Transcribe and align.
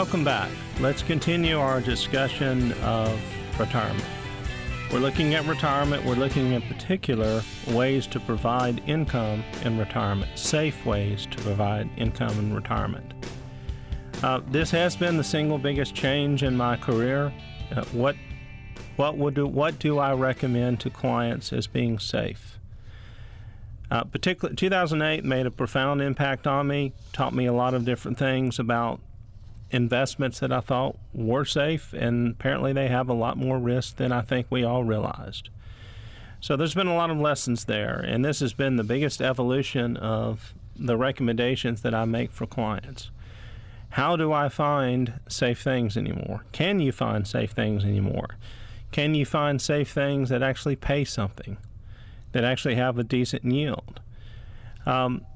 Welcome 0.00 0.24
back. 0.24 0.50
Let's 0.80 1.02
continue 1.02 1.58
our 1.58 1.82
discussion 1.82 2.72
of 2.80 3.20
retirement. 3.60 4.02
We're 4.90 5.00
looking 5.00 5.34
at 5.34 5.44
retirement. 5.44 6.06
We're 6.06 6.14
looking 6.14 6.52
in 6.52 6.62
particular 6.62 7.42
ways 7.68 8.06
to 8.06 8.20
provide 8.20 8.82
income 8.88 9.44
in 9.62 9.78
retirement, 9.78 10.38
safe 10.38 10.86
ways 10.86 11.26
to 11.26 11.42
provide 11.42 11.90
income 11.98 12.30
in 12.38 12.54
retirement. 12.54 13.12
Uh, 14.22 14.40
this 14.48 14.70
has 14.70 14.96
been 14.96 15.18
the 15.18 15.22
single 15.22 15.58
biggest 15.58 15.94
change 15.94 16.44
in 16.44 16.56
my 16.56 16.78
career. 16.78 17.30
Uh, 17.70 17.84
what 17.92 18.16
what 18.96 19.18
would 19.18 19.34
do, 19.34 19.46
what 19.46 19.78
do 19.78 19.98
I 19.98 20.14
recommend 20.14 20.80
to 20.80 20.88
clients 20.88 21.52
as 21.52 21.66
being 21.66 21.98
safe? 21.98 22.58
Uh, 23.90 24.04
particularly, 24.04 24.56
2008 24.56 25.26
made 25.26 25.44
a 25.44 25.50
profound 25.50 26.00
impact 26.00 26.46
on 26.46 26.68
me. 26.68 26.94
Taught 27.12 27.34
me 27.34 27.44
a 27.44 27.52
lot 27.52 27.74
of 27.74 27.84
different 27.84 28.16
things 28.16 28.58
about 28.58 29.00
investments 29.70 30.40
that 30.40 30.52
I 30.52 30.60
thought 30.60 30.96
were 31.12 31.44
safe, 31.44 31.92
and 31.92 32.32
apparently 32.32 32.72
they 32.72 32.88
have 32.88 33.08
a 33.08 33.14
lot 33.14 33.36
more 33.36 33.58
risk 33.58 33.96
than 33.96 34.12
I 34.12 34.22
think 34.22 34.46
we 34.50 34.64
all 34.64 34.84
realized. 34.84 35.48
So 36.40 36.56
there's 36.56 36.74
been 36.74 36.86
a 36.86 36.94
lot 36.94 37.10
of 37.10 37.18
lessons 37.18 37.66
there, 37.66 37.98
and 37.98 38.24
this 38.24 38.40
has 38.40 38.52
been 38.52 38.76
the 38.76 38.84
biggest 38.84 39.20
evolution 39.20 39.96
of 39.96 40.54
the 40.74 40.96
recommendations 40.96 41.82
that 41.82 41.94
I 41.94 42.04
make 42.06 42.32
for 42.32 42.46
clients. 42.46 43.10
How 43.90 44.16
do 44.16 44.32
I 44.32 44.48
find 44.48 45.20
safe 45.28 45.60
things 45.60 45.96
anymore? 45.96 46.44
Can 46.52 46.80
you 46.80 46.92
find 46.92 47.26
safe 47.26 47.50
things 47.50 47.84
anymore? 47.84 48.36
Can 48.92 49.14
you 49.14 49.26
find 49.26 49.60
safe 49.60 49.90
things 49.90 50.30
that 50.30 50.42
actually 50.42 50.76
pay 50.76 51.04
something, 51.04 51.58
that 52.32 52.44
actually 52.44 52.76
have 52.76 52.98
a 52.98 53.04
decent 53.04 53.44
yield? 53.44 54.00
Um, 54.86 55.26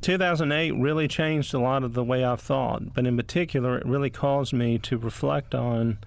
2008 0.00 0.72
really 0.72 1.06
changed 1.06 1.52
a 1.52 1.58
lot 1.58 1.84
of 1.84 1.92
the 1.92 2.04
way 2.04 2.24
I've 2.24 2.40
thought, 2.40 2.94
but 2.94 3.06
in 3.06 3.16
particular, 3.16 3.76
it 3.76 3.86
really 3.86 4.10
caused 4.10 4.52
me 4.52 4.78
to 4.78 4.96
reflect 4.96 5.54
on 5.54 5.98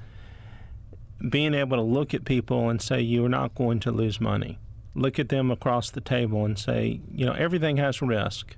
being 1.29 1.53
able 1.53 1.77
to 1.77 1.83
look 1.83 2.13
at 2.13 2.25
people 2.25 2.69
and 2.69 2.81
say, 2.81 2.99
You're 2.99 3.29
not 3.29 3.55
going 3.55 3.79
to 3.81 3.91
lose 3.91 4.19
money. 4.19 4.57
Look 4.95 5.19
at 5.19 5.29
them 5.29 5.51
across 5.51 5.91
the 5.91 6.01
table 6.01 6.45
and 6.45 6.57
say, 6.57 6.99
You 7.13 7.25
know, 7.25 7.33
everything 7.33 7.77
has 7.77 8.01
risk. 8.01 8.55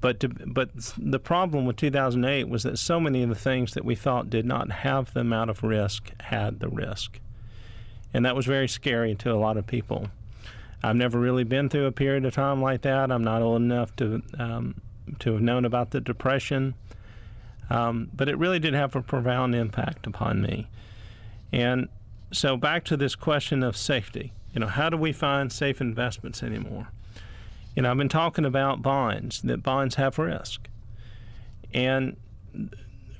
But 0.00 0.20
to, 0.20 0.28
but 0.28 0.70
the 0.98 1.20
problem 1.20 1.64
with 1.64 1.76
2008 1.76 2.48
was 2.48 2.64
that 2.64 2.78
so 2.78 2.98
many 2.98 3.22
of 3.22 3.28
the 3.28 3.36
things 3.36 3.74
that 3.74 3.84
we 3.84 3.94
thought 3.94 4.28
did 4.28 4.44
not 4.44 4.70
have 4.70 5.14
the 5.14 5.20
amount 5.20 5.50
of 5.50 5.62
risk 5.62 6.10
had 6.22 6.58
the 6.58 6.68
risk, 6.68 7.20
and 8.12 8.24
that 8.26 8.34
was 8.34 8.46
very 8.46 8.66
scary 8.66 9.14
to 9.14 9.32
a 9.32 9.36
lot 9.38 9.56
of 9.56 9.66
people. 9.66 10.08
I've 10.86 10.96
never 10.96 11.18
really 11.18 11.44
been 11.44 11.68
through 11.68 11.86
a 11.86 11.92
period 11.92 12.24
of 12.24 12.34
time 12.34 12.62
like 12.62 12.82
that. 12.82 13.10
I'm 13.10 13.24
not 13.24 13.42
old 13.42 13.60
enough 13.60 13.94
to 13.96 14.22
um, 14.38 14.80
to 15.18 15.32
have 15.32 15.42
known 15.42 15.64
about 15.64 15.90
the 15.90 16.00
depression, 16.00 16.74
um, 17.70 18.10
but 18.14 18.28
it 18.28 18.38
really 18.38 18.58
did 18.58 18.74
have 18.74 18.94
a 18.94 19.02
profound 19.02 19.54
impact 19.54 20.06
upon 20.06 20.42
me. 20.42 20.68
And 21.52 21.88
so 22.32 22.56
back 22.56 22.84
to 22.84 22.96
this 22.96 23.14
question 23.14 23.62
of 23.62 23.76
safety. 23.76 24.32
You 24.52 24.60
know, 24.60 24.66
how 24.68 24.88
do 24.88 24.96
we 24.96 25.12
find 25.12 25.52
safe 25.52 25.80
investments 25.80 26.42
anymore? 26.42 26.88
You 27.74 27.82
know, 27.82 27.90
I've 27.90 27.98
been 27.98 28.08
talking 28.08 28.44
about 28.44 28.80
bonds, 28.80 29.42
that 29.42 29.62
bonds 29.62 29.96
have 29.96 30.18
risk. 30.18 30.68
And 31.74 32.16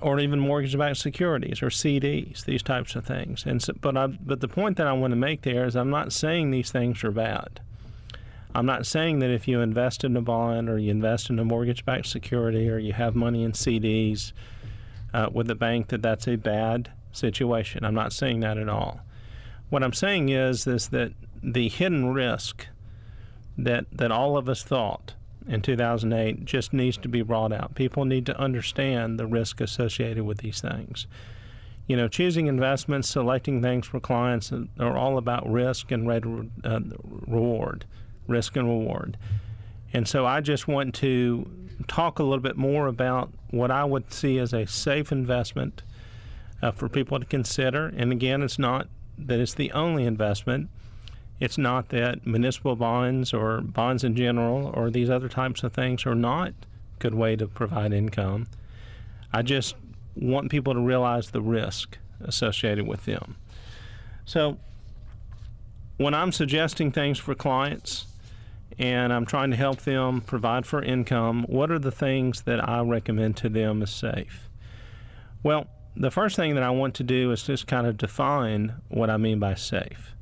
or 0.01 0.21
even 0.21 0.39
mortgage-backed 0.39 0.99
securities 0.99 1.63
or 1.63 1.69
CDs, 1.69 2.45
these 2.45 2.63
types 2.63 2.95
of 2.95 3.05
things. 3.05 3.45
And 3.47 3.63
so, 3.63 3.73
but 3.81 3.97
I, 3.97 4.07
but 4.07 4.41
the 4.41 4.49
point 4.49 4.77
that 4.77 4.87
I 4.87 4.93
want 4.93 5.13
to 5.13 5.17
make 5.17 5.43
there 5.43 5.65
is 5.67 5.77
I'm 5.77 5.91
not 5.91 6.13
saying 6.13 6.51
these 6.51 6.71
things 6.71 7.03
are 7.05 7.11
bad. 7.11 7.61
I'm 8.55 8.67
not 8.67 8.87
saying 8.87 9.19
that 9.19 9.31
if 9.31 9.47
you 9.47 9.61
invest 9.61 10.05
in 10.05 10.17
a 10.17 10.23
bond 10.23 10.69
or 10.69 10.79
you 10.79 10.91
invest 10.91 11.29
in 11.29 11.39
a 11.39 11.45
mortgage-backed 11.45 12.07
security 12.07 12.71
or 12.71 12.79
you 12.79 12.93
have 12.95 13.15
money 13.15 13.45
in 13.45 13.53
CDs 13.53 14.33
uh, 15.13 15.29
with 15.33 15.51
a 15.51 15.55
bank 15.55 15.89
that 15.89 16.03
that's 16.03 16.27
a 16.27 16.37
bad 16.37 16.91
situation. 17.13 17.85
I'm 17.85 17.95
not 17.95 18.13
saying 18.13 18.41
that 18.41 18.59
at 18.59 18.69
all. 18.69 19.01
What 19.69 19.83
I'm 19.83 19.93
saying 19.93 20.29
is 20.29 20.67
is 20.67 20.89
that 20.89 21.13
the 21.43 21.69
hidden 21.69 22.13
risk 22.13 22.67
that 23.59 23.87
that 23.93 24.11
all 24.11 24.37
of 24.37 24.49
us 24.49 24.63
thought 24.63 25.15
in 25.49 25.63
2008 25.63 26.45
just 26.45 26.73
needs 26.73 26.97
to 26.99 27.09
be 27.09 27.23
brought 27.23 27.53
out. 27.53 27.75
People 27.75 28.05
need 28.05 28.27
to 28.27 28.39
understand 28.39 29.19
the 29.19 29.27
risk 29.27 29.61
associated 29.61 30.25
with 30.25 30.39
these 30.39 30.61
things. 30.61 31.07
You 31.87 31.97
know, 31.97 32.09
choosing 32.09 32.49
investments, 32.49 33.09
selecting 33.09 33.63
things 33.63 33.87
for 33.87 34.01
clients 34.01 34.53
are 34.81 34.97
all 34.97 35.19
about 35.19 35.51
risk 35.51 35.93
and 35.93 36.51
uh, 36.65 36.81
reward, 37.01 37.85
risk 38.27 38.57
and 38.57 38.67
reward. 38.67 39.17
And 39.93 40.09
so 40.09 40.27
I 40.27 40.41
just 40.41 40.67
want 40.67 40.95
to 40.97 41.49
talk 41.87 42.19
a 42.19 42.25
little 42.25 42.43
bit 42.43 42.57
more 42.57 42.89
about 42.89 43.33
what 43.51 43.71
I 43.71 43.85
would 43.85 44.13
see 44.13 44.39
as 44.39 44.53
a 44.53 44.67
safe 44.67 45.13
investment 45.13 45.83
uh, 46.61 46.73
for 46.73 46.89
people 46.89 47.21
to 47.21 47.25
consider. 47.25 47.93
And 47.97 48.11
again, 48.11 48.43
it's 48.43 48.59
not 48.59 48.89
that 49.19 49.39
it's 49.39 49.55
the 49.55 49.71
only 49.73 50.05
investment. 50.05 50.69
It's 51.39 51.59
not 51.59 51.91
that 51.91 52.27
municipal 52.27 52.77
bonds 52.77 53.35
or 53.35 53.61
bonds 53.61 54.05
in 54.05 54.17
general 54.17 54.71
or 54.75 54.91
these 54.91 55.11
other 55.11 55.29
types 55.29 55.63
of 55.63 55.73
things 55.73 56.07
are 56.07 56.15
not 56.15 56.49
a 56.49 56.55
good 56.99 57.15
way 57.15 57.37
to 57.37 57.47
provide 57.47 57.93
income. 57.93 58.47
I 59.33 59.43
just 59.43 59.75
want 60.15 60.51
people 60.51 60.73
to 60.73 60.81
realize 60.81 61.31
the 61.31 61.43
risk 61.43 61.99
associated 62.21 62.87
with 62.87 63.05
them. 63.05 63.37
So, 64.25 64.59
when 65.99 66.15
I'm 66.15 66.33
suggesting 66.33 66.91
things 66.91 67.19
for 67.19 67.35
clients 67.35 68.07
and 68.79 69.13
I'm 69.13 69.25
trying 69.25 69.51
to 69.51 69.57
help 69.57 69.83
them 69.83 70.21
provide 70.21 70.67
for 70.67 70.83
income, 70.83 71.45
what 71.49 71.71
are 71.71 71.79
the 71.79 71.91
things 71.91 72.43
that 72.43 72.67
I 72.67 72.81
recommend 72.83 73.37
to 73.39 73.49
them 73.49 73.83
as 73.83 73.91
safe? 73.91 74.49
Well, 75.43 75.69
the 75.95 76.11
first 76.11 76.37
thing 76.37 76.55
that 76.55 76.63
I 76.63 76.71
want 76.71 76.95
to 76.97 77.03
do 77.03 77.31
is 77.31 77.43
just 77.45 77.67
kind 77.67 77.87
of 77.87 77.97
define 77.97 78.75
what 78.89 79.09
I 79.09 79.17
mean 79.17 79.39
by 79.39 79.55
safe. 79.55 80.16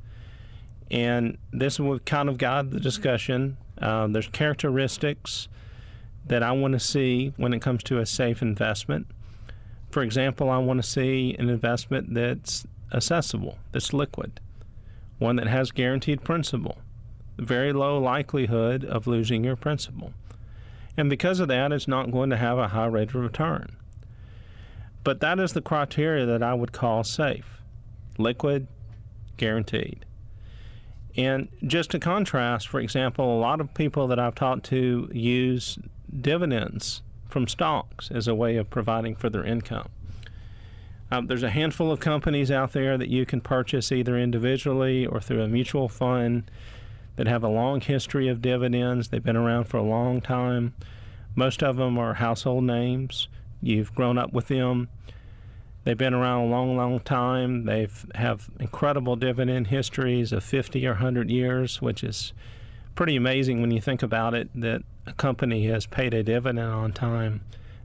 And 0.91 1.37
this 1.51 1.79
will 1.79 1.99
kind 1.99 2.29
of 2.29 2.37
guide 2.37 2.71
the 2.71 2.79
discussion. 2.79 3.57
Um, 3.79 4.13
there's 4.13 4.27
characteristics 4.27 5.47
that 6.27 6.43
I 6.43 6.51
want 6.51 6.73
to 6.73 6.79
see 6.79 7.33
when 7.37 7.53
it 7.53 7.61
comes 7.61 7.83
to 7.83 7.99
a 7.99 8.05
safe 8.05 8.41
investment. 8.41 9.07
For 9.89 10.03
example, 10.03 10.49
I 10.49 10.57
want 10.57 10.81
to 10.83 10.87
see 10.87 11.35
an 11.37 11.49
investment 11.49 12.13
that's 12.13 12.65
accessible, 12.93 13.57
that's 13.71 13.93
liquid, 13.93 14.39
one 15.19 15.35
that 15.37 15.47
has 15.47 15.71
guaranteed 15.71 16.23
principal, 16.23 16.77
very 17.37 17.73
low 17.73 17.97
likelihood 17.99 18.83
of 18.83 19.07
losing 19.07 19.43
your 19.43 19.55
principal. 19.55 20.13
And 20.97 21.09
because 21.09 21.39
of 21.39 21.47
that, 21.49 21.71
it's 21.71 21.87
not 21.87 22.11
going 22.11 22.29
to 22.29 22.37
have 22.37 22.57
a 22.57 22.69
high 22.69 22.85
rate 22.85 23.09
of 23.09 23.15
return. 23.15 23.75
But 25.03 25.19
that 25.19 25.39
is 25.39 25.53
the 25.53 25.61
criteria 25.61 26.25
that 26.25 26.41
I 26.41 26.53
would 26.53 26.71
call 26.71 27.03
safe 27.03 27.61
liquid, 28.17 28.67
guaranteed. 29.37 30.05
And 31.17 31.47
just 31.65 31.91
to 31.91 31.99
contrast, 31.99 32.67
for 32.67 32.79
example, 32.79 33.37
a 33.37 33.39
lot 33.39 33.61
of 33.61 33.73
people 33.73 34.07
that 34.07 34.19
I've 34.19 34.35
talked 34.35 34.65
to 34.65 35.09
use 35.13 35.79
dividends 36.21 37.01
from 37.29 37.47
stocks 37.47 38.11
as 38.11 38.27
a 38.27 38.35
way 38.35 38.57
of 38.57 38.69
providing 38.69 39.15
for 39.15 39.29
their 39.29 39.43
income. 39.43 39.89
Um, 41.11 41.27
there's 41.27 41.43
a 41.43 41.49
handful 41.49 41.91
of 41.91 41.99
companies 41.99 42.49
out 42.49 42.73
there 42.73 42.97
that 42.97 43.09
you 43.09 43.25
can 43.25 43.39
purchase 43.39 43.91
either 43.91 44.17
individually 44.17 45.05
or 45.05 45.21
through 45.21 45.41
a 45.43 45.47
mutual 45.47 45.87
fund 45.87 46.49
that 47.15 47.27
have 47.27 47.43
a 47.43 47.47
long 47.47 47.79
history 47.79 48.27
of 48.27 48.41
dividends. 48.41 49.09
They've 49.09 49.23
been 49.23 49.37
around 49.37 49.65
for 49.65 49.77
a 49.77 49.83
long 49.83 50.19
time. 50.19 50.73
Most 51.35 51.63
of 51.63 51.77
them 51.77 51.97
are 51.97 52.15
household 52.15 52.63
names. 52.63 53.27
You've 53.61 53.93
grown 53.93 54.17
up 54.17 54.33
with 54.33 54.47
them. 54.47 54.89
They've 55.85 55.97
been 55.97 56.15
around 56.15 56.47
a 56.47 56.47
long, 56.47 56.75
long 56.75 56.99
time. 56.99 57.65
They 57.65 57.87
have 58.15 58.49
incredible 58.59 59.15
dividend 59.15 59.67
histories 59.67 60.33
of 60.33 60.43
50 60.43 60.85
or 60.87 60.93
100 60.93 61.29
years, 61.29 61.79
which 61.79 62.03
is 62.03 62.33
pretty 62.95 63.15
amazing 63.15 63.61
when 63.61 63.69
you 63.69 63.79
think 63.79 64.01
about 64.01 64.33
it 64.33 64.49
that 64.55 64.81
a 65.05 65.13
company 65.13 65.67
has 65.67 65.85
paid 65.85 66.15
a 66.15 66.23
dividend 66.23 66.59
on 66.67 66.91
time, 66.91 67.41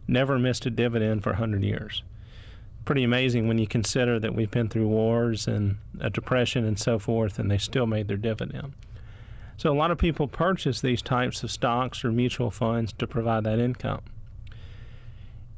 never 0.09 0.39
missed 0.39 0.65
a 0.65 0.71
dividend 0.71 1.23
for 1.23 1.33
100 1.33 1.63
years. 1.63 2.03
Pretty 2.87 3.05
amazing 3.05 3.47
when 3.47 3.59
you 3.59 3.67
consider 3.67 4.19
that 4.19 4.35
we've 4.35 4.51
been 4.51 4.71
through 4.71 4.89
wars 4.89 5.47
and 5.47 5.77
a 6.01 6.09
depression 6.09 6.65
and 6.65 6.79
so 6.79 6.99
forth, 6.99 7.39
and 7.39 7.51
they 7.51 7.59
still 7.59 7.87
made 7.87 8.09
their 8.09 8.17
dividend. 8.17 8.73
So, 9.59 9.71
a 9.71 9.77
lot 9.77 9.91
of 9.91 9.99
people 9.99 10.27
purchase 10.27 10.81
these 10.81 11.03
types 11.03 11.43
of 11.43 11.51
stocks 11.51 12.03
or 12.03 12.11
mutual 12.11 12.51
funds 12.51 12.95
to 12.95 13.07
provide 13.07 13.45
that 13.45 13.59
income. 13.59 14.01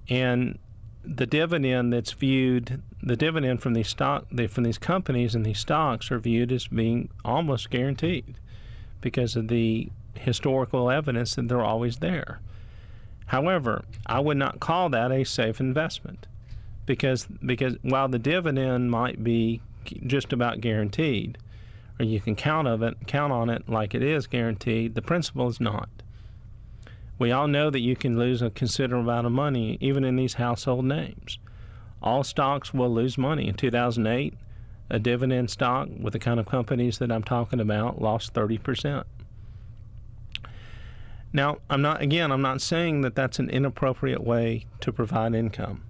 And 0.09 0.59
the 1.05 1.27
dividend 1.27 1.93
that's 1.93 2.13
viewed, 2.13 2.83
the 3.03 3.17
dividend 3.17 3.61
from 3.61 3.75
these 3.75 3.89
stock, 3.89 4.27
from 4.49 4.65
these 4.65 4.79
companies 4.79 5.35
and 5.35 5.45
these 5.45 5.59
stocks 5.59 6.11
are 6.11 6.19
viewed 6.19 6.53
as 6.53 6.69
being 6.69 7.09
almost 7.25 7.71
guaranteed 7.71 8.37
because 9.01 9.35
of 9.37 9.49
the 9.49 9.91
historical 10.15 10.91
evidence 10.91 11.35
that 11.35 11.49
they're 11.49 11.65
always 11.65 11.99
there. 11.99 12.41
However, 13.27 13.85
I 14.07 14.21
would 14.21 14.37
not 14.37 14.61
call 14.61 14.89
that 14.91 15.11
a 15.11 15.25
safe 15.25 15.61
investment 15.61 16.27
because 16.87 17.27
because 17.45 17.77
while 17.83 18.09
the 18.09 18.19
dividend 18.19 18.91
might 18.91 19.23
be 19.25 19.63
just 20.07 20.33
about 20.33 20.61
guaranteed, 20.61 21.39
or 21.99 22.05
you 22.05 22.21
can 22.21 22.37
count 22.37 22.69
of 22.69 22.83
it 22.83 23.07
count 23.07 23.33
on 23.33 23.51
it 23.51 23.69
like 23.69 23.95
it 23.95 24.03
is 24.03 24.27
guaranteed, 24.27 24.95
the 24.95 25.03
principal 25.03 25.49
is 25.49 25.61
not. 25.61 25.89
We 27.23 27.31
all 27.31 27.47
know 27.47 27.71
that 27.71 27.79
you 27.79 27.95
can 27.95 28.19
lose 28.19 28.43
a 28.43 28.51
considerable 28.51 29.09
amount 29.09 29.29
of 29.29 29.33
money 29.33 29.79
even 29.81 30.03
in 30.03 30.17
these 30.17 30.35
household 30.35 30.87
names. 30.87 31.39
All 32.03 32.25
stocks 32.25 32.75
will 32.75 32.93
lose 32.93 33.17
money. 33.17 33.47
In 33.47 33.55
2008, 33.55 34.35
a 34.91 34.99
dividend 34.99 35.49
stock 35.49 35.89
with 36.01 36.15
the 36.15 36.19
kind 36.19 36.41
of 36.41 36.47
companies 36.47 36.99
that 36.99 37.13
I'm 37.13 37.23
talking 37.23 37.61
about 37.61 38.03
lost 38.03 38.35
30%. 38.35 39.05
Now, 41.33 41.59
I'm 41.71 41.81
not, 41.81 42.03
again, 42.03 42.33
I'm 42.33 42.43
not 42.43 42.61
saying 42.61 43.03
that 43.03 43.15
that's 43.15 43.39
an 43.39 43.51
inappropriate 43.51 44.25
way 44.25 44.67
to 44.81 44.93
provide 44.93 45.33
income. 45.33 45.85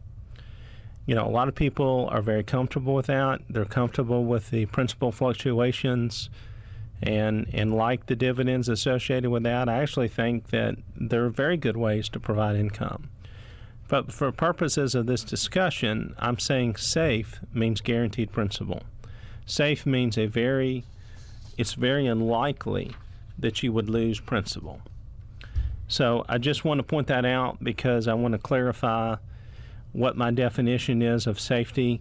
You 1.07 1.15
know, 1.15 1.27
a 1.27 1.33
lot 1.33 1.49
of 1.49 1.55
people 1.55 2.11
are 2.13 2.21
very 2.21 2.45
comfortable 2.45 2.95
with 2.95 3.07
that. 3.07 3.41
They're 3.49 3.65
comfortable 3.65 4.27
with 4.27 4.51
the 4.51 4.67
principal 4.67 5.13
fluctuations 5.13 6.29
and, 7.03 7.49
and 7.53 7.75
like 7.75 8.07
the 8.07 8.17
dividends 8.17 8.69
associated 8.69 9.31
with 9.31 9.43
that. 9.43 9.69
I 9.69 9.83
actually 9.83 10.09
think 10.09 10.51
that 10.51 10.77
there 10.97 11.25
are 11.25 11.31
very 11.31 11.57
good 11.57 11.77
ways 11.77 12.09
to 12.11 12.21
provide 12.21 12.57
income. 12.57 13.11
But 13.89 14.13
for 14.13 14.31
purposes 14.33 14.95
of 14.95 15.07
this 15.07 15.25
discussion, 15.25 16.15
I'm 16.19 16.39
saying 16.39 16.77
safe 16.77 17.41
means 17.53 17.81
guaranteed 17.81 18.33
principal. 18.33 18.83
Safe 19.45 19.85
means 19.85 20.17
a 20.17 20.27
very, 20.27 20.85
it's 21.59 21.75
very 21.75 22.07
unlikely 22.07 22.93
that 23.39 23.63
you 23.63 23.73
would 23.73 23.91
lose 23.91 24.21
principal. 24.21 24.81
So 25.89 26.25
I 26.29 26.39
just 26.39 26.65
want 26.65 26.79
to 26.79 26.85
point 26.85 27.09
that 27.09 27.27
out 27.27 27.63
because 27.63 28.09
I 28.09 28.15
want 28.15 28.33
to 28.33 28.39
clarify 28.39 29.17
what 29.93 30.17
my 30.17 30.31
definition 30.31 31.03
is 31.03 31.27
of 31.27 31.39
safety 31.39 32.01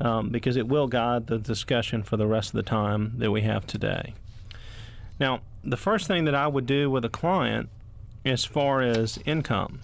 um, 0.00 0.30
because 0.30 0.56
it 0.56 0.68
will 0.68 0.86
guide 0.86 1.26
the 1.26 1.38
discussion 1.38 2.02
for 2.02 2.16
the 2.16 2.26
rest 2.26 2.50
of 2.50 2.54
the 2.54 2.62
time 2.62 3.14
that 3.18 3.30
we 3.30 3.42
have 3.42 3.66
today. 3.66 4.14
Now, 5.18 5.40
the 5.64 5.76
first 5.76 6.06
thing 6.06 6.24
that 6.24 6.34
I 6.34 6.46
would 6.46 6.66
do 6.66 6.90
with 6.90 7.04
a 7.04 7.08
client 7.08 7.68
as 8.24 8.44
far 8.44 8.82
as 8.82 9.18
income 9.24 9.80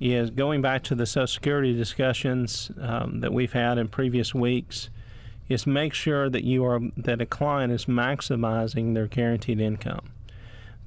is 0.00 0.30
going 0.30 0.62
back 0.62 0.82
to 0.84 0.94
the 0.94 1.06
Social 1.06 1.26
Security 1.26 1.74
discussions 1.74 2.70
um, 2.80 3.20
that 3.20 3.32
we've 3.32 3.52
had 3.52 3.78
in 3.78 3.88
previous 3.88 4.34
weeks 4.34 4.88
is 5.48 5.66
make 5.66 5.92
sure 5.92 6.30
that 6.30 6.44
you 6.44 6.64
are 6.64 6.80
that 6.96 7.20
a 7.20 7.26
client 7.26 7.72
is 7.72 7.86
maximizing 7.86 8.94
their 8.94 9.06
guaranteed 9.06 9.60
income 9.60 10.10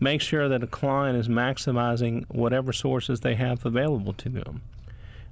make 0.03 0.21
sure 0.21 0.49
that 0.49 0.61
a 0.61 0.67
client 0.67 1.17
is 1.17 1.27
maximizing 1.27 2.25
whatever 2.27 2.73
sources 2.73 3.21
they 3.21 3.35
have 3.35 3.65
available 3.65 4.13
to 4.13 4.29
them, 4.29 4.61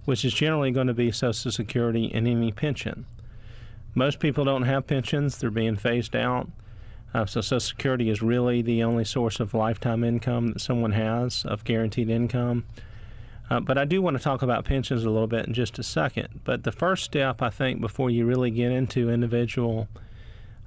which 0.05 0.23
is 0.23 0.33
generally 0.33 0.71
going 0.71 0.87
to 0.87 0.93
be 0.93 1.11
Social 1.11 1.51
Security 1.51 2.09
and 2.13 2.27
any 2.27 2.51
pension. 2.51 3.05
Most 3.93 4.19
people 4.19 4.45
don't 4.45 4.63
have 4.63 4.87
pensions, 4.87 5.37
they're 5.37 5.51
being 5.51 5.75
phased 5.75 6.15
out. 6.15 6.49
Uh, 7.13 7.25
so, 7.25 7.41
Social 7.41 7.59
Security 7.59 8.09
is 8.09 8.21
really 8.21 8.61
the 8.61 8.83
only 8.83 9.03
source 9.03 9.39
of 9.39 9.53
lifetime 9.53 10.03
income 10.03 10.53
that 10.53 10.61
someone 10.61 10.93
has, 10.93 11.43
of 11.45 11.63
guaranteed 11.63 12.09
income. 12.09 12.65
Uh, 13.49 13.59
but 13.59 13.77
I 13.77 13.83
do 13.83 14.01
want 14.01 14.15
to 14.15 14.23
talk 14.23 14.41
about 14.41 14.63
pensions 14.63 15.03
a 15.03 15.09
little 15.09 15.27
bit 15.27 15.45
in 15.45 15.53
just 15.53 15.77
a 15.77 15.83
second. 15.83 16.39
But 16.45 16.63
the 16.63 16.71
first 16.71 17.03
step, 17.03 17.41
I 17.41 17.49
think, 17.49 17.81
before 17.81 18.09
you 18.09 18.25
really 18.25 18.49
get 18.49 18.71
into 18.71 19.09
individual 19.09 19.89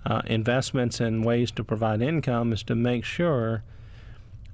uh, 0.05 0.21
investments 0.27 1.01
and 1.01 1.25
ways 1.25 1.51
to 1.53 1.65
provide 1.65 2.03
income 2.03 2.53
is 2.53 2.63
to 2.65 2.75
make 2.75 3.05
sure 3.05 3.63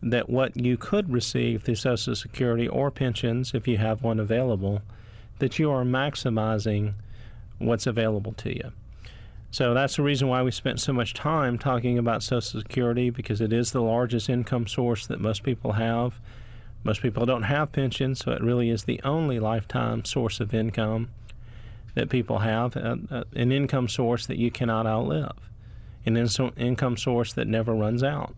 that 0.01 0.31
what 0.31 0.57
you 0.57 0.77
could 0.77 1.13
receive 1.13 1.65
through 1.65 1.75
Social 1.75 2.15
Security 2.15 2.69
or 2.69 2.93
pensions, 2.93 3.53
if 3.53 3.67
you 3.67 3.79
have 3.79 4.03
one 4.03 4.21
available, 4.21 4.81
that 5.41 5.59
you 5.59 5.71
are 5.71 5.83
maximizing 5.83 6.95
what's 7.59 7.87
available 7.87 8.33
to 8.35 8.55
you. 8.55 8.73
So 9.53 9.75
that's 9.75 9.97
the 9.97 10.03
reason 10.03 10.29
why 10.29 10.43
we 10.43 10.53
spent 10.53 10.81
so 10.81 10.93
much 10.93 11.13
time 11.13 11.59
talking 11.59 11.99
about 11.99 12.23
Social 12.23 12.61
Security 12.61 13.11
because 13.11 13.41
it 13.41 13.53
is 13.53 13.73
the 13.73 13.83
largest 13.83 14.29
income 14.29 14.69
source 14.69 15.07
that 15.09 15.21
most 15.21 15.43
people 15.43 15.73
have. 15.73 16.21
Most 16.85 17.03
people 17.03 17.27
don't 17.27 17.43
have 17.43 17.73
pensions, 17.73 18.21
so 18.21 18.31
it 18.31 18.43
really 18.43 18.71
is 18.71 18.85
the 18.85 19.01
only 19.03 19.41
lifetime 19.41 20.05
source 20.05 20.39
of 20.39 20.55
income 20.55 21.11
that 21.95 22.09
people 22.09 22.39
have, 22.39 22.77
uh, 22.77 22.97
uh, 23.11 23.25
an 23.35 23.51
income 23.51 23.89
source 23.89 24.25
that 24.27 24.39
you 24.39 24.53
cannot 24.53 24.87
outlive, 24.87 25.51
an 26.07 26.17
in- 26.17 26.53
income 26.57 26.97
source 26.97 27.33
that 27.33 27.49
never 27.49 27.75
runs 27.75 28.05
out. 28.05 28.37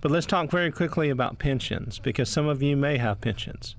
But 0.00 0.10
let's 0.10 0.26
talk 0.26 0.50
very 0.50 0.72
quickly 0.72 1.10
about 1.10 1.38
pensions 1.38 2.00
because 2.00 2.28
some 2.28 2.48
of 2.48 2.60
you 2.62 2.76
may 2.76 2.98
have 2.98 3.20
pensions. 3.20 3.76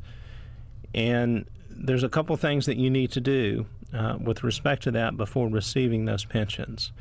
And 0.95 1.45
there's 1.69 2.03
a 2.03 2.09
couple 2.09 2.35
things 2.37 2.65
that 2.65 2.77
you 2.77 2.89
need 2.89 3.11
to 3.11 3.21
do 3.21 3.65
uh, 3.93 4.17
with 4.19 4.43
respect 4.43 4.83
to 4.83 4.91
that 4.91 5.17
before 5.17 5.47
receiving 5.47 6.05
those 6.05 6.25
pensions. 6.25 6.91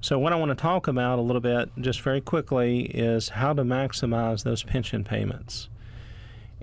So, 0.00 0.18
what 0.18 0.32
I 0.32 0.36
want 0.36 0.50
to 0.50 0.54
talk 0.54 0.86
about 0.86 1.18
a 1.18 1.22
little 1.22 1.40
bit, 1.40 1.70
just 1.80 2.00
very 2.02 2.20
quickly, 2.20 2.82
is 2.82 3.30
how 3.30 3.52
to 3.52 3.62
maximize 3.62 4.44
those 4.44 4.62
pension 4.62 5.02
payments. 5.02 5.68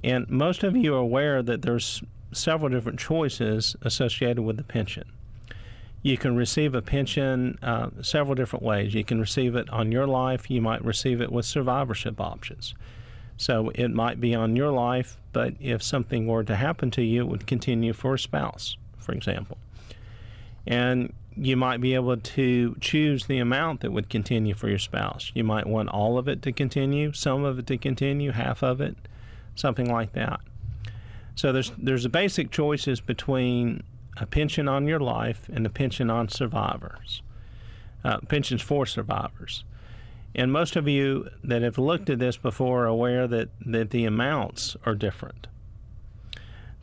And 0.03 0.29
most 0.29 0.63
of 0.63 0.75
you 0.75 0.95
are 0.95 0.99
aware 0.99 1.43
that 1.43 1.61
there's 1.61 2.01
several 2.31 2.69
different 2.69 2.99
choices 2.99 3.75
associated 3.81 4.41
with 4.41 4.57
the 4.57 4.63
pension. 4.63 5.05
You 6.01 6.17
can 6.17 6.35
receive 6.35 6.75
a 6.75 6.81
pension 6.81 7.57
uh, 7.63 7.89
several 8.01 8.35
different 8.35 8.63
ways. 8.63 8.93
You 8.93 9.03
can 9.03 9.19
receive 9.19 9.55
it 9.55 9.69
on 9.69 9.91
your 9.91 10.05
life, 10.05 10.49
you 10.49 10.61
might 10.61 10.85
receive 10.85 11.19
it 11.19 11.31
with 11.31 11.45
survivorship 11.45 12.21
options. 12.21 12.75
So 13.37 13.71
it 13.75 13.89
might 13.89 14.21
be 14.21 14.33
on 14.33 14.55
your 14.55 14.71
life, 14.71 15.17
but 15.33 15.55
if 15.59 15.83
something 15.83 16.27
were 16.27 16.43
to 16.43 16.55
happen 16.55 16.91
to 16.91 17.01
you, 17.01 17.21
it 17.21 17.27
would 17.27 17.47
continue 17.47 17.91
for 17.91 18.13
a 18.13 18.19
spouse, 18.19 18.77
for 19.05 19.13
example. 19.13 19.57
And 20.67 21.13
you 21.37 21.55
might 21.55 21.81
be 21.81 21.93
able 21.93 22.17
to 22.17 22.75
choose 22.79 23.27
the 23.27 23.37
amount 23.37 23.81
that 23.81 23.91
would 23.91 24.09
continue 24.09 24.55
for 24.55 24.69
your 24.69 24.79
spouse. 24.79 25.31
You 25.35 25.43
might 25.43 25.67
want 25.67 25.89
all 25.89 26.17
of 26.17 26.27
it 26.27 26.41
to 26.43 26.51
continue, 26.51 27.13
some 27.13 27.43
of 27.43 27.59
it 27.59 27.67
to 27.67 27.77
continue, 27.77 28.31
half 28.31 28.63
of 28.63 28.81
it, 28.81 28.95
something 29.53 29.91
like 29.91 30.13
that. 30.13 30.39
So 31.35 31.51
there's 31.51 31.71
there's 31.77 32.05
a 32.05 32.09
basic 32.09 32.49
choices 32.49 33.01
between 33.01 33.83
a 34.17 34.25
pension 34.25 34.67
on 34.67 34.87
your 34.87 34.99
life 34.99 35.49
and 35.51 35.65
a 35.65 35.69
pension 35.69 36.09
on 36.09 36.29
survivors, 36.29 37.21
uh, 38.03 38.19
pensions 38.27 38.61
for 38.61 38.85
survivors. 38.85 39.65
And 40.33 40.51
most 40.51 40.75
of 40.75 40.87
you 40.87 41.29
that 41.43 41.61
have 41.61 41.77
looked 41.77 42.09
at 42.09 42.19
this 42.19 42.37
before 42.37 42.83
are 42.83 42.87
aware 42.87 43.27
that, 43.27 43.49
that 43.65 43.91
the 43.91 44.05
amounts 44.05 44.75
are 44.85 44.95
different. 44.95 45.47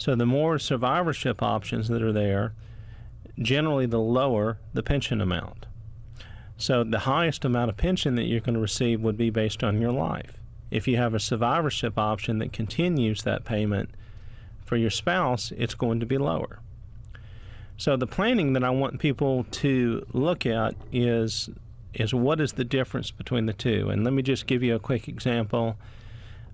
So 0.03 0.17
the 0.17 0.27
more 0.27 0.59
survivorship 0.59 1.45
options 1.45 1.87
that 1.87 2.03
are 2.03 2.11
there, 2.11 2.55
generally 3.39 3.87
the 3.87 4.01
lower 4.01 4.59
the 4.75 4.83
pension 4.83 5.21
amount. 5.21 5.67
So 6.57 6.83
the 6.83 6.99
highest 6.99 7.45
amount 7.45 7.71
of 7.71 7.77
pension 7.77 8.17
that 8.17 8.25
you're 8.25 8.41
going 8.41 8.57
to 8.57 8.61
receive 8.61 9.01
would 9.01 9.17
be 9.17 9.31
based 9.31 9.63
on 9.63 9.81
your 9.81 9.93
life. 9.93 10.41
If 10.73 10.89
you 10.89 10.97
have 10.97 11.15
a 11.15 11.21
survivorship 11.21 11.97
option 11.97 12.41
that 12.41 12.53
continues 12.53 13.23
that 13.23 13.45
payment 13.45 13.91
for 14.65 14.77
your 14.77 14.91
spouse, 14.91 15.53
it's 15.57 15.77
going 15.77 16.01
to 16.01 16.07
be 16.07 16.19
lower. 16.19 16.59
So 17.77 17.97
the 17.97 18.09
planning 18.09 18.55
that 18.55 18.65
I 18.65 18.71
want 18.71 18.99
people 18.99 19.45
to 19.53 20.05
look 20.13 20.45
at 20.45 20.75
is 20.91 21.49
is 21.95 22.13
what 22.13 22.41
is 22.41 22.55
the 22.55 22.65
difference 22.65 23.13
between 23.13 23.47
the 23.47 23.53
two. 23.53 23.89
And 23.89 24.03
let 24.03 24.13
me 24.13 24.23
just 24.23 24.49
give 24.49 24.65
you 24.65 24.75
a 24.75 24.81
quick 24.81 25.07
example 25.07 25.77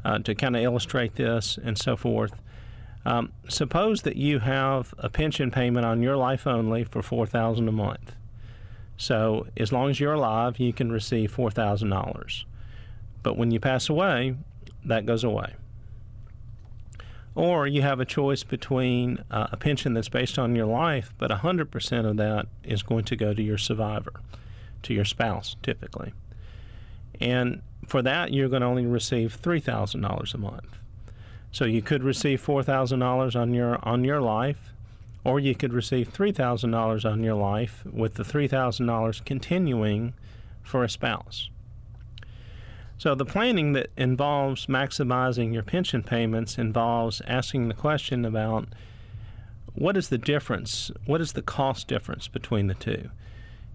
uh, 0.05 0.19
to 0.19 0.35
kind 0.35 0.55
of 0.55 0.63
illustrate 0.63 1.15
this 1.15 1.59
and 1.65 1.79
so 1.79 1.97
forth. 1.97 2.33
Um, 3.05 3.33
suppose 3.49 4.03
that 4.03 4.17
you 4.17 4.41
have 4.41 4.93
a 4.99 5.09
pension 5.09 5.51
payment 5.51 5.87
on 5.87 6.03
your 6.03 6.17
life 6.17 6.47
only 6.47 6.85
for 6.85 7.03
four 7.03 7.27
thousand 7.27 7.69
a 7.69 7.73
month. 7.73 8.13
So 8.97 9.47
as 9.57 9.73
long 9.73 9.91
as 9.91 10.01
you're 10.01 10.15
alive, 10.15 10.59
you 10.59 10.73
can 10.73 10.91
receive 10.91 11.33
four 11.33 11.51
thousand 11.51 11.91
dollars. 11.91 12.45
But 13.23 13.37
when 13.37 13.51
you 13.51 13.61
pass 13.61 13.89
away, 13.89 14.37
that 14.85 15.07
goes 15.07 15.25
away. 15.25 15.55
Or 17.35 17.69
you 17.69 17.83
have 17.83 18.01
a 18.01 18.05
choice 18.05 18.43
between 18.43 19.23
uh, 19.31 19.47
a 19.53 19.57
pension 19.57 19.95
that's 19.95 20.09
based 20.09 20.39
on 20.41 20.57
your 20.57 20.67
life, 20.67 21.15
but 21.19 21.31
100% 21.31 22.05
of 22.05 22.17
that 22.17 22.47
is 22.65 22.83
going 22.83 23.05
to 23.05 23.17
go 23.17 23.33
to 23.33 23.41
your 23.41 23.59
survivor, 23.59 24.13
to 24.83 24.93
your 24.93 25.05
spouse, 25.05 25.55
typically. 25.63 26.13
And 27.21 27.63
for 27.87 28.03
that, 28.03 28.33
you're 28.33 28.49
going 28.49 28.63
to 28.63 28.67
only 28.67 28.87
receive 28.87 29.41
$3,000 29.41 30.35
a 30.35 30.39
month. 30.39 30.79
So 31.51 31.65
you 31.65 31.83
could 31.83 32.03
receive 32.03 32.45
$4,000 32.45 33.41
on 33.41 33.55
your 33.55 33.79
on 33.83 34.05
your 34.05 34.21
life, 34.21 34.73
or 35.25 35.41
you 35.41 35.55
could 35.55 35.73
receive 35.73 36.13
$3,000 36.13 37.11
on 37.11 37.23
your 37.23 37.35
life 37.35 37.85
with 37.91 38.15
the 38.15 38.23
$3,000 38.23 39.25
continuing 39.25 40.15
for 40.63 40.85
a 40.85 40.89
spouse. 40.89 41.51
So 42.99 43.15
the 43.15 43.25
planning 43.25 43.75
that 43.75 43.91
involves 43.97 44.67
maximizing 44.67 45.53
your 45.55 45.63
pension 45.63 46.03
payments 46.03 46.59
involves 46.59 47.23
asking 47.27 47.69
the 47.69 47.75
question 47.75 48.25
about 48.25 48.69
what 49.75 49.97
is 49.97 50.09
the 50.09 50.19
difference? 50.19 50.91
What 51.07 51.21
is 51.21 51.33
the 51.33 51.43
cost 51.43 51.87
difference 51.87 52.27
between 52.27 52.67
the 52.67 52.75
two? 52.75 53.11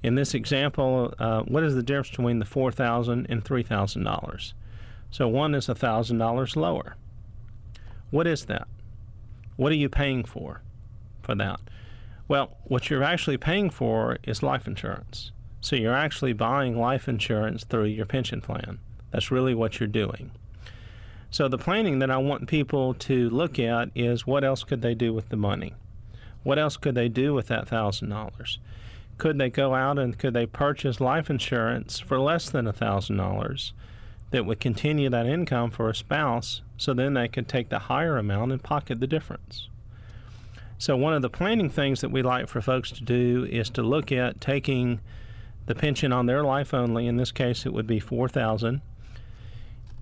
In 0.03 0.15
this 0.15 0.34
example, 0.34 1.13
uh, 1.18 1.44
what 1.44 1.63
is 1.63 1.75
the 1.75 1.84
difference 1.84 2.10
between 2.10 2.39
the 2.39 2.46
four 2.46 2.72
thousand 2.72 3.27
and 3.30 3.44
three 3.44 3.63
thousand 3.63 4.03
dollars? 4.03 4.53
So 5.10 5.30
one 5.30 5.56
is 5.56 5.70
a 5.70 5.75
thousand 5.75 6.18
dollars 6.18 6.58
lower. 6.58 6.98
What 8.13 8.27
is 8.27 8.46
that? 8.46 8.67
What 9.55 9.72
are 9.72 9.75
you 9.75 9.89
paying 9.89 10.24
for 10.24 10.62
for 11.24 11.34
that? 11.34 11.60
Well, 12.27 12.58
what 12.65 12.88
you're 12.88 13.01
actually 13.01 13.38
paying 13.38 13.72
for 13.72 14.20
is 14.24 14.43
life 14.43 14.67
insurance. 14.67 15.32
So 15.62 15.75
you're 15.75 15.96
actually 15.96 16.34
buying 16.34 16.77
life 16.77 17.08
insurance 17.08 17.63
through 17.63 17.86
your 17.86 18.05
pension 18.05 18.39
plan. 18.39 18.77
That's 19.10 19.32
really 19.32 19.55
what 19.55 19.79
you're 19.79 19.88
doing. 19.88 20.29
So 21.32 21.48
the 21.48 21.58
planning 21.58 21.98
that 21.98 22.12
I 22.12 22.17
want 22.17 22.48
people 22.48 22.93
to 22.93 23.32
look 23.32 23.58
at 23.58 23.89
is 23.96 24.27
what 24.27 24.43
else 24.43 24.63
could 24.63 24.84
they 24.84 24.93
do 24.93 25.12
with 25.12 25.29
the 25.29 25.36
money? 25.36 25.74
What 26.43 26.60
else 26.60 26.77
could 26.77 26.93
they 26.93 27.10
do 27.10 27.34
with 27.34 27.48
that 27.48 27.67
thousand 27.67 28.10
dollars? 28.10 28.60
Could 29.17 29.39
they 29.39 29.50
go 29.50 29.74
out 29.74 29.98
and 29.98 30.20
could 30.20 30.36
they 30.36 30.46
purchase 30.46 31.01
life 31.01 31.32
insurance 31.32 31.98
for 31.98 32.20
less 32.20 32.48
than 32.48 32.67
a 32.67 32.74
thousand 32.74 33.17
dollars 33.17 33.74
that 34.34 34.46
would 34.46 34.60
continue 34.60 35.10
that 35.10 35.28
income 35.28 35.72
for 35.72 35.90
a 35.90 35.96
spouse 35.96 36.62
so 36.75 36.94
then 36.94 37.13
they 37.13 37.28
could 37.28 37.48
take 37.48 37.70
the 37.70 37.80
higher 37.80 38.18
amount 38.18 38.52
and 38.52 38.62
pocket 38.62 39.00
the 39.00 39.08
difference? 39.08 39.70
So 40.80 40.98
one 40.98 41.13
of 41.13 41.22
the 41.22 41.30
planning 41.30 41.70
things 41.70 42.02
that 42.02 42.12
we 42.12 42.24
like 42.24 42.50
for 42.50 42.60
folks 42.60 42.92
to 42.92 43.04
do 43.04 43.48
is 43.50 43.70
to 43.70 43.84
look 43.84 44.12
at 44.12 44.42
taking 44.42 45.00
the 45.66 45.75
pension 45.75 46.12
on 46.12 46.25
their 46.25 46.44
life 46.44 46.74
only. 46.74 47.08
In 47.08 47.16
this 47.16 47.32
case, 47.32 47.66
it 47.66 47.72
would 47.72 47.88
be 47.88 48.00
four 48.00 48.28
thousand, 48.28 48.82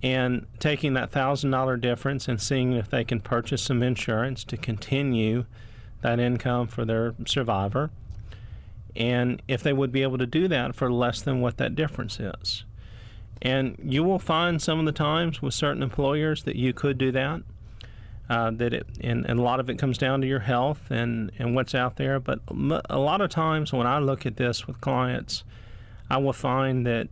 and 0.01 0.47
taking 0.59 0.95
that 0.95 1.11
thousand 1.11 1.51
dollar 1.51 1.77
difference 1.77 2.27
and 2.27 2.41
seeing 2.41 2.73
if 2.73 2.89
they 2.89 3.03
can 3.03 3.19
purchase 3.19 3.61
some 3.61 3.83
insurance 3.83 4.43
to 4.45 4.57
continue 4.57 5.45
that 6.01 6.19
income 6.19 6.65
for 6.65 6.83
their 6.83 7.13
survivor, 7.27 7.91
and 8.95 9.41
if 9.47 9.61
they 9.61 9.73
would 9.73 9.91
be 9.91 10.01
able 10.01 10.17
to 10.17 10.25
do 10.25 10.47
that 10.47 10.73
for 10.73 10.91
less 10.91 11.21
than 11.21 11.41
what 11.41 11.57
that 11.57 11.75
difference 11.75 12.19
is. 12.19 12.63
And 13.41 13.77
you 13.83 14.03
will 14.03 14.19
find 14.19 14.61
some 14.61 14.79
of 14.79 14.85
the 14.85 14.91
times 14.91 15.41
with 15.41 15.53
certain 15.53 15.81
employers 15.81 16.43
that 16.43 16.55
you 16.55 16.73
could 16.73 16.97
do 16.97 17.11
that. 17.11 17.41
Uh, 18.29 18.49
that 18.51 18.73
it 18.73 18.87
and, 19.01 19.25
and, 19.25 19.39
a 19.39 19.41
lot 19.41 19.59
of 19.59 19.69
it 19.69 19.77
comes 19.77 19.97
down 19.97 20.21
to 20.21 20.27
your 20.27 20.39
health 20.39 20.89
and, 20.89 21.33
and 21.37 21.53
what's 21.53 21.75
out 21.75 21.97
there. 21.97 22.17
But 22.17 22.39
a 22.89 22.97
lot 22.97 23.19
of 23.19 23.29
times 23.29 23.73
when 23.73 23.85
I 23.85 23.99
look 23.99 24.25
at 24.25 24.37
this 24.37 24.67
with 24.67 24.79
clients, 24.79 25.43
I 26.09 26.17
will 26.17 26.31
find 26.31 26.85
that 26.87 27.09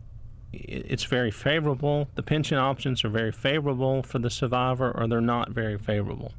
it's 0.52 1.04
very 1.04 1.30
favorable. 1.30 2.08
The 2.14 2.22
pension 2.22 2.58
options 2.58 3.04
are 3.04 3.08
very 3.08 3.32
favorable 3.32 4.02
for 4.02 4.18
the 4.18 4.30
survivor, 4.30 4.90
or 4.92 5.06
they're 5.06 5.20
not 5.20 5.50
very 5.50 5.78
favorable. 5.78 6.32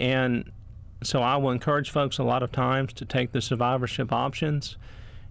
And 0.00 0.50
so 1.02 1.22
I 1.22 1.36
will 1.36 1.50
encourage 1.50 1.90
folks 1.90 2.18
a 2.18 2.24
lot 2.24 2.42
of 2.42 2.52
times 2.52 2.92
to 2.94 3.04
take 3.04 3.32
the 3.32 3.40
survivorship 3.40 4.12
options, 4.12 4.76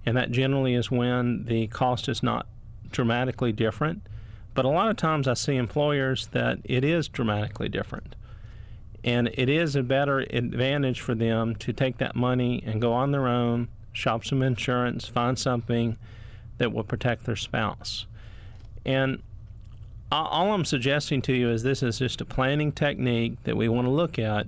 and 0.05 0.15
that 0.17 0.31
generally 0.31 0.73
is 0.73 0.89
when 0.89 1.45
the 1.45 1.67
cost 1.67 2.07
is 2.07 2.23
not 2.23 2.47
dramatically 2.93 3.51
different. 3.51 4.03
But 4.53 4.65
a 4.65 4.69
lot 4.69 4.89
of 4.89 4.97
times 4.97 5.27
I 5.27 5.33
see 5.33 5.55
employers 5.55 6.27
that 6.27 6.59
it 6.63 6.85
is 6.85 7.07
dramatically 7.07 7.69
different. 7.69 8.15
And 9.03 9.29
it 9.33 9.49
is 9.49 9.75
a 9.75 9.83
better 9.83 10.19
advantage 10.19 11.01
for 11.01 11.13
them 11.13 11.55
to 11.57 11.73
take 11.73 11.97
that 11.97 12.15
money 12.15 12.63
and 12.65 12.79
go 12.79 12.93
on 12.93 13.11
their 13.11 13.27
own, 13.27 13.67
shop 13.91 14.23
some 14.23 14.41
insurance, 14.41 15.07
find 15.07 15.37
something 15.37 15.97
that 16.57 16.71
will 16.71 16.83
protect 16.83 17.25
their 17.25 17.35
spouse. 17.35 18.05
And 18.85 19.21
all 20.11 20.53
I'm 20.53 20.65
suggesting 20.65 21.21
to 21.23 21.33
you 21.33 21.49
is 21.49 21.63
this 21.63 21.81
is 21.81 21.97
just 21.99 22.21
a 22.21 22.25
planning 22.25 22.71
technique 22.71 23.43
that 23.43 23.57
we 23.57 23.67
want 23.67 23.87
to 23.87 23.91
look 23.91 24.19
at 24.19 24.47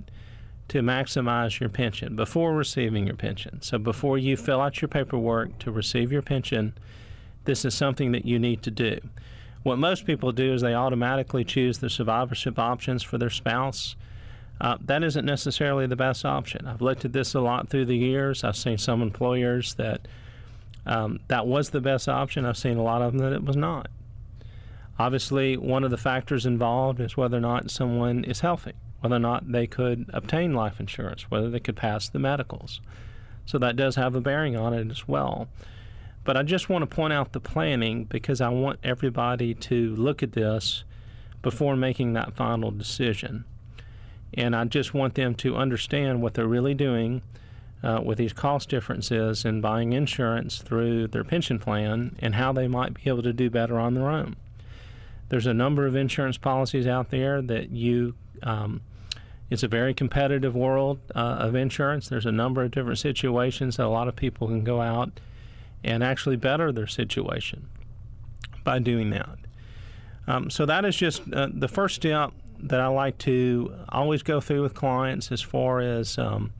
to 0.68 0.80
maximize 0.80 1.60
your 1.60 1.68
pension 1.68 2.16
before 2.16 2.54
receiving 2.54 3.06
your 3.06 3.16
pension. 3.16 3.60
So 3.62 3.78
before 3.78 4.18
you 4.18 4.36
fill 4.36 4.60
out 4.60 4.80
your 4.80 4.88
paperwork 4.88 5.58
to 5.60 5.70
receive 5.70 6.12
your 6.12 6.22
pension, 6.22 6.74
this 7.46 7.64
is 7.64 7.74
something 7.74 8.12
that 8.12 8.26
you 8.26 8.38
need 8.38 8.62
to 8.62 8.70
do. 8.70 9.00
What 9.62 9.78
most 9.78 10.06
people 10.06 10.30
do 10.32 10.54
is 10.54 10.60
they 10.60 10.74
automatically 10.74 11.44
choose 11.44 11.78
the 11.78 11.90
survivorship 11.90 12.58
options 12.58 13.02
for 13.02 13.18
their 13.18 13.30
spouse 13.30 13.96
uh, 14.60 14.78
that 14.80 15.02
isn't 15.02 15.24
necessarily 15.24 15.86
the 15.86 15.96
best 15.96 16.24
option. 16.24 16.66
I've 16.66 16.80
looked 16.80 17.04
at 17.04 17.12
this 17.12 17.34
a 17.34 17.40
lot 17.40 17.68
through 17.68 17.86
the 17.86 17.96
years. 17.96 18.42
I've 18.42 18.56
seen 18.56 18.78
some 18.78 19.02
employers 19.02 19.74
that 19.74 20.08
um, 20.86 21.20
that 21.28 21.46
was 21.46 21.70
the 21.70 21.80
best 21.80 22.08
option. 22.08 22.46
I've 22.46 22.56
seen 22.56 22.76
a 22.76 22.82
lot 22.82 23.02
of 23.02 23.12
them 23.12 23.20
that 23.20 23.32
it 23.32 23.44
was 23.44 23.56
not. 23.56 23.88
Obviously, 24.98 25.56
one 25.56 25.84
of 25.84 25.90
the 25.90 25.96
factors 25.98 26.46
involved 26.46 27.00
is 27.00 27.16
whether 27.16 27.36
or 27.36 27.40
not 27.40 27.70
someone 27.70 28.24
is 28.24 28.40
healthy, 28.40 28.72
whether 29.00 29.16
or 29.16 29.20
not 29.20 29.50
they 29.50 29.66
could 29.66 30.08
obtain 30.14 30.54
life 30.54 30.80
insurance, 30.80 31.30
whether 31.30 31.50
they 31.50 31.60
could 31.60 31.76
pass 31.76 32.08
the 32.08 32.18
medicals. 32.18 32.80
So 33.44 33.58
that 33.58 33.76
does 33.76 33.96
have 33.96 34.14
a 34.14 34.20
bearing 34.20 34.56
on 34.56 34.72
it 34.72 34.90
as 34.90 35.06
well. 35.06 35.48
But 36.26 36.36
I 36.36 36.42
just 36.42 36.68
want 36.68 36.82
to 36.82 36.92
point 36.92 37.12
out 37.12 37.32
the 37.32 37.40
planning 37.40 38.02
because 38.04 38.40
I 38.40 38.48
want 38.48 38.80
everybody 38.82 39.54
to 39.54 39.94
look 39.94 40.24
at 40.24 40.32
this 40.32 40.82
before 41.40 41.76
making 41.76 42.14
that 42.14 42.34
final 42.34 42.72
decision. 42.72 43.44
And 44.34 44.56
I 44.56 44.64
just 44.64 44.92
want 44.92 45.14
them 45.14 45.36
to 45.36 45.54
understand 45.56 46.20
what 46.20 46.34
they're 46.34 46.48
really 46.48 46.74
doing 46.74 47.22
uh, 47.80 48.00
with 48.04 48.18
these 48.18 48.32
cost 48.32 48.68
differences 48.68 49.44
in 49.44 49.60
buying 49.60 49.92
insurance 49.92 50.58
through 50.58 51.06
their 51.06 51.22
pension 51.22 51.60
plan 51.60 52.16
and 52.18 52.34
how 52.34 52.52
they 52.52 52.66
might 52.66 52.94
be 52.94 53.02
able 53.06 53.22
to 53.22 53.32
do 53.32 53.48
better 53.48 53.78
on 53.78 53.94
their 53.94 54.10
own. 54.10 54.34
There's 55.28 55.46
a 55.46 55.54
number 55.54 55.86
of 55.86 55.94
insurance 55.94 56.38
policies 56.38 56.88
out 56.88 57.10
there 57.10 57.40
that 57.40 57.70
you, 57.70 58.16
um, 58.42 58.80
it's 59.48 59.62
a 59.62 59.68
very 59.68 59.94
competitive 59.94 60.56
world 60.56 60.98
uh, 61.14 61.36
of 61.38 61.54
insurance. 61.54 62.08
There's 62.08 62.26
a 62.26 62.32
number 62.32 62.64
of 62.64 62.72
different 62.72 62.98
situations 62.98 63.76
that 63.76 63.86
a 63.86 63.88
lot 63.88 64.08
of 64.08 64.16
people 64.16 64.48
can 64.48 64.64
go 64.64 64.80
out 64.80 65.20
and 65.84 66.02
actually 66.02 66.36
better 66.36 66.72
their 66.72 66.86
situation 66.86 67.68
by 68.64 68.78
doing 68.78 69.10
that. 69.10 69.38
Um, 70.26 70.50
so 70.50 70.66
that 70.66 70.84
is 70.84 70.96
just 70.96 71.22
uh, 71.32 71.48
the 71.52 71.68
first 71.68 71.94
step 71.96 72.32
that 72.58 72.80
I 72.80 72.88
like 72.88 73.18
to 73.18 73.74
always 73.88 74.22
go 74.22 74.40
through 74.40 74.62
with 74.62 74.74
clients 74.74 75.30
as 75.30 75.40
far 75.40 75.80
as 75.80 76.18
um, 76.18 76.52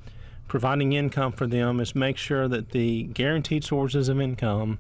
providing 0.47 0.93
income 0.93 1.33
for 1.33 1.47
them 1.47 1.81
is 1.81 1.95
make 1.95 2.17
sure 2.17 2.49
that 2.49 2.71
the 2.71 3.05
guaranteed 3.05 3.65
sources 3.65 4.09
of 4.09 4.21
income 4.21 4.79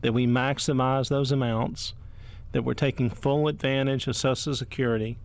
that 0.00 0.12
we 0.12 0.26
maximize 0.26 1.08
those 1.08 1.30
amounts, 1.30 1.94
that 2.52 2.62
we're 2.62 2.74
taking 2.74 3.08
full 3.08 3.48
advantage 3.48 4.06
of 4.06 4.16
Social 4.16 4.54
Security, 4.54 5.16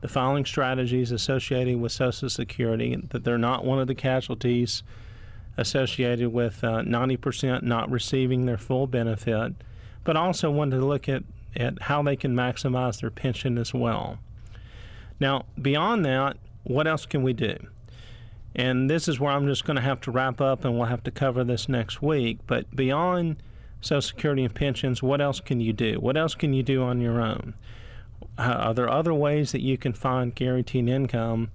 the 0.00 0.08
filing 0.08 0.44
strategies 0.44 1.12
associated 1.12 1.80
with 1.80 1.92
Social 1.92 2.28
Security, 2.28 2.96
that 3.10 3.24
they're 3.24 3.38
not 3.38 3.64
one 3.64 3.78
of 3.78 3.86
the 3.88 3.94
casualties 3.94 4.82
associated 5.58 6.32
with 6.32 6.62
uh, 6.62 6.82
90% 6.82 7.62
not 7.62 7.90
receiving 7.90 8.46
their 8.46 8.56
full 8.56 8.86
benefit, 8.86 9.52
but 10.04 10.16
also 10.16 10.50
wanted 10.50 10.78
to 10.78 10.86
look 10.86 11.08
at, 11.08 11.24
at 11.56 11.82
how 11.82 12.02
they 12.02 12.16
can 12.16 12.34
maximize 12.34 13.00
their 13.00 13.10
pension 13.10 13.58
as 13.58 13.74
well. 13.74 14.18
Now, 15.20 15.44
beyond 15.60 16.04
that, 16.06 16.36
what 16.62 16.86
else 16.86 17.04
can 17.04 17.22
we 17.24 17.32
do? 17.32 17.56
And 18.54 18.88
this 18.88 19.08
is 19.08 19.18
where 19.18 19.32
I'm 19.32 19.46
just 19.46 19.64
going 19.64 19.76
to 19.76 19.82
have 19.82 20.00
to 20.02 20.10
wrap 20.10 20.40
up 20.40 20.64
and 20.64 20.78
we'll 20.78 20.86
have 20.86 21.02
to 21.04 21.10
cover 21.10 21.42
this 21.42 21.68
next 21.68 22.00
week. 22.00 22.38
But 22.46 22.74
beyond 22.74 23.42
Social 23.80 24.00
Security 24.00 24.44
and 24.44 24.54
pensions, 24.54 25.02
what 25.02 25.20
else 25.20 25.40
can 25.40 25.60
you 25.60 25.72
do? 25.72 25.98
What 26.00 26.16
else 26.16 26.34
can 26.34 26.54
you 26.54 26.62
do 26.62 26.82
on 26.82 27.00
your 27.00 27.20
own? 27.20 27.54
Uh, 28.38 28.42
are 28.42 28.74
there 28.74 28.88
other 28.88 29.12
ways 29.12 29.50
that 29.52 29.60
you 29.60 29.76
can 29.76 29.92
find 29.92 30.34
guaranteed 30.34 30.88
income 30.88 31.50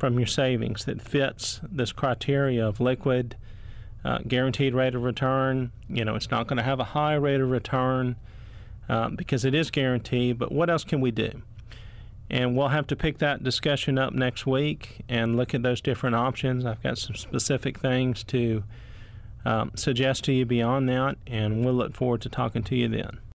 from 0.00 0.18
your 0.18 0.26
savings 0.26 0.86
that 0.86 1.02
fits 1.02 1.60
this 1.70 1.92
criteria 1.92 2.66
of 2.66 2.80
liquid, 2.80 3.36
uh, 4.02 4.18
guaranteed 4.26 4.74
rate 4.74 4.94
of 4.94 5.02
return? 5.02 5.70
You 5.88 6.04
know, 6.04 6.16
it's 6.16 6.30
not 6.30 6.48
going 6.48 6.56
to 6.56 6.62
have 6.62 6.80
a 6.80 6.84
high 6.84 7.14
rate 7.14 7.40
of 7.40 7.50
return 7.50 8.16
uh, 8.88 9.10
because 9.10 9.44
it 9.44 9.54
is 9.54 9.70
guaranteed, 9.70 10.38
but 10.38 10.50
what 10.50 10.70
else 10.70 10.82
can 10.82 11.00
we 11.00 11.12
do? 11.12 11.42
And 12.30 12.56
we'll 12.56 12.68
have 12.68 12.86
to 12.88 12.96
pick 12.96 13.18
that 13.18 13.44
discussion 13.44 13.98
up 13.98 14.12
next 14.14 14.46
week 14.46 15.02
and 15.08 15.36
look 15.36 15.54
at 15.54 15.62
those 15.62 15.80
different 15.80 16.16
options. 16.16 16.64
I've 16.64 16.82
got 16.82 16.96
some 16.96 17.14
specific 17.14 17.78
things 17.78 18.24
to 18.24 18.64
um, 19.44 19.72
suggest 19.74 20.24
to 20.24 20.32
you 20.32 20.46
beyond 20.46 20.88
that, 20.88 21.18
and 21.26 21.64
we'll 21.64 21.74
look 21.74 21.94
forward 21.94 22.22
to 22.22 22.28
talking 22.28 22.62
to 22.64 22.74
you 22.74 22.88
then. 22.88 23.20